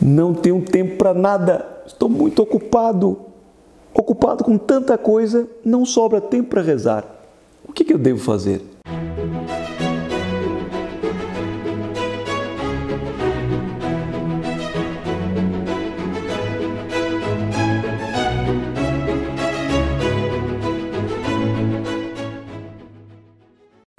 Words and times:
Não 0.00 0.32
tenho 0.32 0.62
tempo 0.62 0.96
para 0.96 1.12
nada. 1.12 1.66
Estou 1.86 2.08
muito 2.08 2.42
ocupado. 2.42 3.18
Ocupado 3.92 4.44
com 4.44 4.56
tanta 4.56 4.96
coisa, 4.96 5.48
não 5.64 5.84
sobra 5.84 6.20
tempo 6.20 6.50
para 6.50 6.62
rezar. 6.62 7.04
O 7.66 7.72
que, 7.72 7.84
que 7.84 7.92
eu 7.92 7.98
devo 7.98 8.20
fazer? 8.20 8.62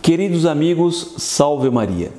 Queridos 0.01 0.45
amigos, 0.45 1.15
salve 1.17 1.69
Maria. 1.69 2.11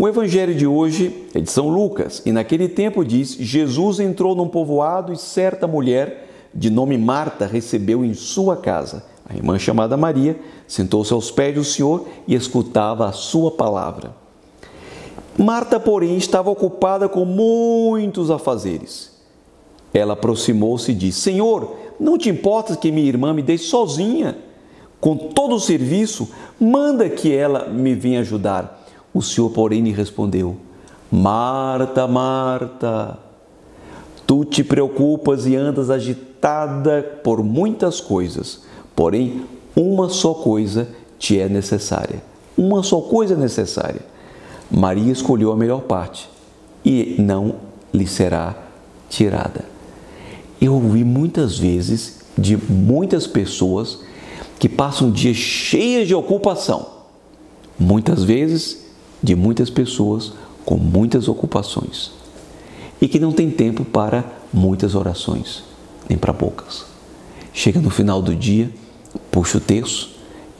O 0.00 0.06
evangelho 0.06 0.54
de 0.54 0.64
hoje 0.64 1.26
é 1.34 1.40
de 1.40 1.50
São 1.50 1.68
Lucas 1.68 2.22
e 2.24 2.30
naquele 2.30 2.68
tempo 2.68 3.04
diz: 3.04 3.32
Jesus 3.32 3.98
entrou 3.98 4.32
num 4.32 4.46
povoado 4.46 5.12
e 5.12 5.16
certa 5.16 5.66
mulher 5.66 6.28
de 6.54 6.70
nome 6.70 6.96
Marta 6.96 7.46
recebeu 7.46 8.04
em 8.04 8.14
sua 8.14 8.56
casa. 8.56 9.04
A 9.28 9.34
irmã 9.34 9.58
chamada 9.58 9.96
Maria 9.96 10.38
sentou-se 10.68 11.12
aos 11.12 11.32
pés 11.32 11.52
do 11.52 11.64
Senhor 11.64 12.06
e 12.28 12.36
escutava 12.36 13.08
a 13.08 13.12
sua 13.12 13.50
palavra. 13.50 14.14
Marta, 15.36 15.80
porém, 15.80 16.16
estava 16.16 16.48
ocupada 16.48 17.08
com 17.08 17.24
muitos 17.24 18.30
afazeres. 18.30 19.10
Ela 19.92 20.12
aproximou-se 20.12 20.92
e 20.92 20.94
disse: 20.94 21.22
Senhor, 21.22 21.74
não 21.98 22.16
te 22.16 22.30
importa 22.30 22.76
que 22.76 22.92
minha 22.92 23.08
irmã 23.08 23.34
me 23.34 23.42
deixe 23.42 23.64
sozinha? 23.64 24.36
com 25.00 25.16
todo 25.16 25.54
o 25.54 25.60
serviço, 25.60 26.28
manda 26.58 27.08
que 27.08 27.34
ela 27.34 27.68
me 27.68 27.94
venha 27.94 28.20
ajudar. 28.20 28.86
O 29.18 29.22
Senhor, 29.22 29.50
porém, 29.50 29.82
lhe 29.82 29.90
respondeu: 29.90 30.56
Marta, 31.10 32.06
Marta, 32.06 33.18
tu 34.24 34.44
te 34.44 34.62
preocupas 34.62 35.44
e 35.44 35.56
andas 35.56 35.90
agitada 35.90 37.02
por 37.24 37.42
muitas 37.42 38.00
coisas, 38.00 38.62
porém, 38.94 39.42
uma 39.74 40.08
só 40.08 40.34
coisa 40.34 40.86
te 41.18 41.36
é 41.36 41.48
necessária. 41.48 42.22
Uma 42.56 42.84
só 42.84 43.00
coisa 43.00 43.34
é 43.34 43.36
necessária. 43.36 44.02
Maria 44.70 45.10
escolheu 45.10 45.50
a 45.50 45.56
melhor 45.56 45.80
parte 45.80 46.30
e 46.84 47.16
não 47.18 47.56
lhe 47.92 48.06
será 48.06 48.54
tirada. 49.08 49.64
Eu 50.60 50.74
ouvi 50.74 51.02
muitas 51.02 51.58
vezes 51.58 52.20
de 52.38 52.56
muitas 52.56 53.26
pessoas 53.26 53.98
que 54.60 54.68
passam 54.68 55.10
dias 55.10 55.36
cheios 55.36 56.06
de 56.06 56.14
ocupação, 56.14 56.86
muitas 57.76 58.22
vezes 58.22 58.86
de 59.22 59.34
muitas 59.34 59.70
pessoas 59.70 60.32
com 60.64 60.76
muitas 60.76 61.28
ocupações 61.28 62.12
e 63.00 63.08
que 63.08 63.18
não 63.18 63.32
tem 63.32 63.50
tempo 63.50 63.84
para 63.84 64.24
muitas 64.52 64.94
orações, 64.94 65.62
nem 66.08 66.18
para 66.18 66.34
poucas. 66.34 66.84
Chega 67.52 67.80
no 67.80 67.90
final 67.90 68.20
do 68.20 68.34
dia, 68.34 68.70
puxa 69.30 69.58
o 69.58 69.60
terço 69.60 70.10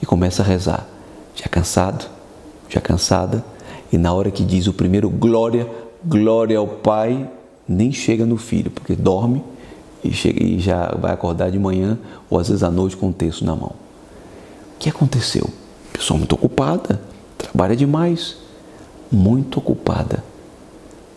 e 0.01 0.05
começa 0.05 0.41
a 0.41 0.45
rezar, 0.45 0.87
já 1.35 1.47
cansado, 1.47 2.09
já 2.67 2.81
cansada, 2.81 3.43
e 3.91 3.97
na 3.97 4.13
hora 4.13 4.31
que 4.31 4.43
diz 4.43 4.67
o 4.67 4.73
primeiro 4.73 5.09
glória, 5.09 5.69
glória 6.05 6.57
ao 6.57 6.67
Pai, 6.67 7.29
nem 7.67 7.91
chega 7.91 8.25
no 8.25 8.37
filho, 8.37 8.71
porque 8.71 8.95
dorme 8.95 9.43
e, 10.03 10.11
chega, 10.11 10.43
e 10.43 10.59
já 10.59 10.95
vai 10.99 11.11
acordar 11.11 11.51
de 11.51 11.59
manhã 11.59 11.97
ou 12.29 12.39
às 12.39 12.47
vezes 12.47 12.63
à 12.63 12.71
noite 12.71 12.97
com 12.97 13.09
o 13.09 13.13
terço 13.13 13.43
na 13.45 13.55
mão. 13.55 13.73
O 14.75 14.79
que 14.79 14.89
aconteceu? 14.89 15.49
Pessoa 15.91 16.17
muito 16.17 16.33
ocupada, 16.35 17.01
trabalha 17.37 17.75
demais, 17.75 18.37
muito 19.11 19.59
ocupada. 19.59 20.23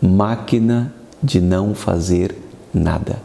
Máquina 0.01 0.93
de 1.21 1.39
não 1.39 1.73
fazer 1.73 2.35
nada. 2.73 3.21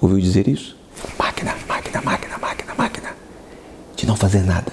Ouviu 0.00 0.20
dizer 0.20 0.48
isso? 0.48 0.76
Máquina, 1.18 1.54
máquina, 1.68 2.00
máquina, 2.00 2.38
máquina, 2.38 2.74
máquina. 2.76 3.16
De 3.96 4.06
não 4.06 4.16
fazer 4.16 4.42
nada. 4.42 4.72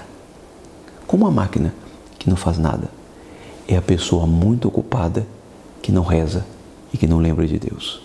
Como 1.06 1.26
a 1.26 1.30
máquina 1.30 1.74
que 2.18 2.28
não 2.28 2.36
faz 2.36 2.58
nada? 2.58 2.88
É 3.66 3.76
a 3.76 3.82
pessoa 3.82 4.26
muito 4.26 4.68
ocupada 4.68 5.26
que 5.82 5.92
não 5.92 6.02
reza 6.02 6.44
e 6.92 6.98
que 6.98 7.06
não 7.06 7.18
lembra 7.18 7.46
de 7.46 7.58
Deus. 7.58 8.00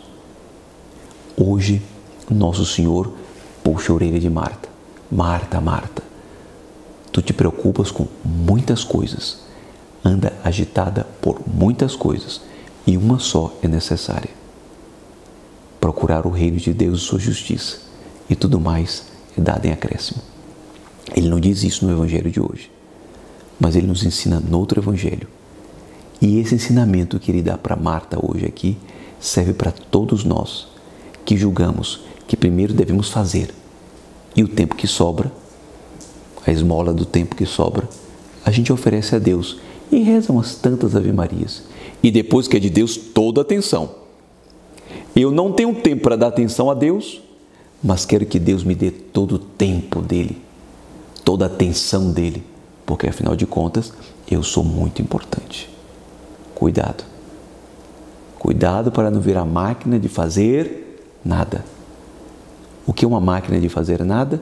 Hoje, 1.37 1.81
nosso 2.29 2.65
Senhor 2.65 3.13
puxa 3.63 3.91
a 3.91 3.95
orelha 3.95 4.19
de 4.19 4.29
Marta. 4.29 4.69
Marta, 5.11 5.61
Marta, 5.61 6.03
Tu 7.13 7.21
te 7.21 7.31
preocupas 7.31 7.91
com 7.91 8.07
muitas 8.25 8.83
coisas, 8.83 9.37
anda 10.03 10.33
agitada 10.43 11.05
por 11.21 11.41
muitas 11.47 11.95
coisas 11.95 12.41
e 12.85 12.97
uma 12.97 13.19
só 13.19 13.53
é 13.61 13.67
necessária: 13.67 14.29
procurar 15.79 16.25
o 16.25 16.29
reino 16.29 16.57
de 16.57 16.73
Deus 16.73 17.01
e 17.01 17.05
sua 17.05 17.19
justiça, 17.19 17.77
e 18.29 18.35
tudo 18.35 18.59
mais 18.59 19.05
é 19.37 19.41
dado 19.41 19.65
em 19.65 19.71
acréscimo. 19.71 20.21
Ele 21.15 21.29
não 21.29 21.39
diz 21.39 21.63
isso 21.63 21.85
no 21.85 21.91
evangelho 21.91 22.31
de 22.31 22.39
hoje, 22.39 22.71
mas 23.59 23.75
ele 23.75 23.87
nos 23.87 24.03
ensina 24.03 24.39
no 24.39 24.59
outro 24.59 24.79
evangelho. 24.79 25.27
E 26.21 26.39
esse 26.39 26.55
ensinamento 26.55 27.19
que 27.19 27.31
ele 27.31 27.41
dá 27.41 27.57
para 27.57 27.75
Marta 27.75 28.17
hoje 28.21 28.45
aqui 28.45 28.77
serve 29.19 29.53
para 29.53 29.71
todos 29.71 30.23
nós 30.23 30.67
que 31.25 31.37
julgamos 31.37 32.01
que 32.27 32.37
primeiro 32.37 32.73
devemos 32.73 33.09
fazer 33.09 33.53
e 34.35 34.43
o 34.43 34.47
tempo 34.47 34.75
que 34.75 34.87
sobra 34.87 35.31
a 36.45 36.51
esmola 36.51 36.93
do 36.93 37.05
tempo 37.05 37.35
que 37.35 37.45
sobra, 37.45 37.87
a 38.45 38.51
gente 38.51 38.71
oferece 38.71 39.15
a 39.15 39.19
Deus 39.19 39.59
e 39.91 39.99
reza 40.01 40.31
umas 40.31 40.55
tantas 40.55 40.95
ave-marias. 40.95 41.63
E 42.01 42.11
depois 42.11 42.47
que 42.47 42.57
é 42.57 42.59
de 42.59 42.69
Deus, 42.69 42.97
toda 42.97 43.41
atenção. 43.41 43.89
Eu 45.15 45.31
não 45.31 45.51
tenho 45.51 45.73
tempo 45.75 46.03
para 46.03 46.15
dar 46.15 46.27
atenção 46.27 46.69
a 46.69 46.73
Deus, 46.73 47.21
mas 47.83 48.05
quero 48.05 48.25
que 48.25 48.39
Deus 48.39 48.63
me 48.63 48.75
dê 48.75 48.91
todo 48.91 49.35
o 49.35 49.39
tempo 49.39 50.01
dele, 50.01 50.41
toda 51.23 51.45
a 51.45 51.47
atenção 51.47 52.11
dele, 52.11 52.43
porque 52.85 53.07
afinal 53.07 53.35
de 53.35 53.45
contas, 53.45 53.93
eu 54.29 54.41
sou 54.41 54.63
muito 54.63 55.01
importante. 55.01 55.69
Cuidado. 56.55 57.03
Cuidado 58.39 58.91
para 58.91 59.09
não 59.09 59.21
virar 59.21 59.45
máquina 59.45 59.99
de 59.99 60.07
fazer 60.07 60.99
nada. 61.23 61.63
O 62.85 62.91
que 62.91 63.05
é 63.05 63.07
uma 63.07 63.21
máquina 63.21 63.59
de 63.59 63.69
fazer 63.69 64.03
nada? 64.03 64.41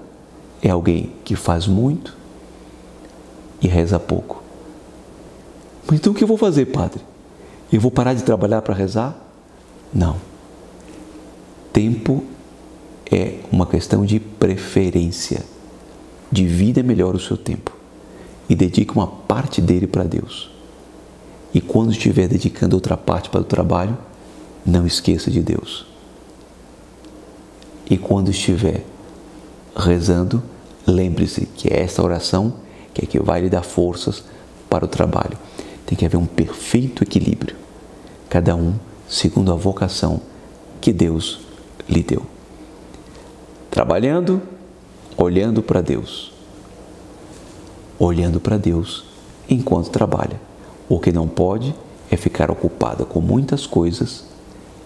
é 0.62 0.70
alguém 0.70 1.12
que 1.26 1.36
faz 1.36 1.68
muito 1.68 2.16
e 3.62 3.68
reza 3.68 4.00
pouco. 4.00 4.44
Então 5.92 6.14
o 6.14 6.16
que 6.16 6.24
eu 6.24 6.28
vou 6.28 6.38
fazer, 6.38 6.68
padre? 6.68 7.02
Eu 7.72 7.80
vou 7.80 7.92
parar 7.92 8.14
de 8.14 8.24
trabalhar 8.24 8.62
para 8.62 8.74
rezar? 8.74 9.16
Não. 9.94 10.18
Tempo 11.72 12.24
é 13.12 13.40
uma 13.52 13.66
questão 13.66 14.06
de 14.06 14.20
preferência. 14.20 15.44
Divida 16.32 16.82
melhor 16.82 17.16
o 17.16 17.20
seu 17.20 17.38
tempo 17.38 17.76
e 18.48 18.56
dedique 18.56 18.94
uma 18.94 19.08
parte 19.08 19.62
dele 19.62 19.88
para 19.88 20.04
Deus. 20.04 20.52
E 21.54 21.60
quando 21.60 21.92
estiver 21.92 22.28
dedicando 22.28 22.76
outra 22.76 22.96
parte 22.96 23.30
para 23.30 23.42
o 23.42 23.46
trabalho, 23.46 23.98
não 24.66 24.86
esqueça 24.86 25.30
de 25.30 25.42
Deus. 25.42 25.86
E 27.90 27.98
quando 27.98 28.30
estiver 28.30 28.84
rezando, 29.76 30.42
lembre-se 30.86 31.46
que 31.46 31.68
é 31.70 31.82
essa 31.82 32.02
oração 32.04 32.54
que 32.94 33.04
é 33.04 33.08
que 33.08 33.20
vai 33.20 33.42
lhe 33.42 33.50
dar 33.50 33.64
forças 33.64 34.24
para 34.70 34.86
o 34.86 34.88
trabalho. 34.88 35.38
Tem 35.92 35.98
que 35.98 36.06
haver 36.06 36.16
um 36.16 36.26
perfeito 36.26 37.04
equilíbrio, 37.04 37.58
cada 38.30 38.56
um 38.56 38.76
segundo 39.10 39.52
a 39.52 39.56
vocação 39.56 40.22
que 40.80 40.94
Deus 40.94 41.42
lhe 41.90 42.02
deu. 42.02 42.26
Trabalhando, 43.70 44.42
olhando 45.18 45.62
para 45.62 45.82
Deus. 45.82 46.32
Olhando 48.00 48.40
para 48.40 48.56
Deus 48.56 49.04
enquanto 49.50 49.90
trabalha. 49.90 50.40
O 50.88 50.98
que 50.98 51.12
não 51.12 51.28
pode 51.28 51.76
é 52.10 52.16
ficar 52.16 52.50
ocupada 52.50 53.04
com 53.04 53.20
muitas 53.20 53.68
coisas 53.68 54.24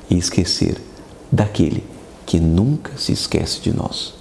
e 0.09 0.17
esquecer 0.17 0.81
daquele 1.31 1.84
que 2.25 2.40
nunca 2.40 2.97
se 2.97 3.11
esquece 3.11 3.61
de 3.61 3.72
nós. 3.72 4.16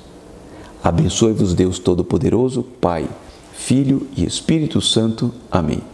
Abençoe-vos 0.82 1.54
Deus 1.54 1.78
Todo-Poderoso, 1.78 2.62
Pai, 2.62 3.08
Filho 3.54 4.06
e 4.14 4.26
Espírito 4.26 4.82
Santo. 4.82 5.32
Amém. 5.50 5.94